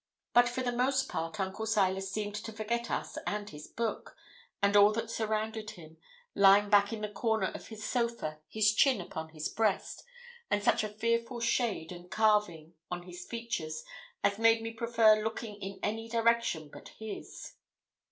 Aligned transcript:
But 0.33 0.49
for 0.49 0.63
the 0.63 0.71
most 0.71 1.07
part 1.07 1.39
Uncle 1.39 1.67
Silas 1.67 2.11
seemed 2.11 2.33
to 2.33 2.51
forget 2.51 2.89
us 2.89 3.19
and 3.27 3.47
his 3.47 3.67
book, 3.67 4.15
and 4.59 4.75
all 4.75 4.91
that 4.93 5.11
surrounded 5.11 5.69
him, 5.69 5.97
lying 6.33 6.71
back 6.71 6.91
in 6.91 7.01
the 7.01 7.07
corner 7.07 7.51
of 7.53 7.67
his 7.67 7.83
sofa, 7.85 8.39
his 8.47 8.73
chin 8.73 8.99
upon 8.99 9.29
his 9.29 9.47
breast, 9.47 10.03
and 10.49 10.63
such 10.63 10.83
a 10.83 10.89
fearful 10.89 11.39
shade 11.39 11.91
and 11.91 12.09
carving 12.09 12.73
on 12.89 13.03
his 13.03 13.27
features 13.27 13.83
as 14.23 14.39
made 14.39 14.63
me 14.63 14.71
prefer 14.73 15.21
looking 15.23 15.57
in 15.61 15.79
any 15.83 16.09
direction 16.09 16.69
but 16.73 16.87
his. 16.97 17.53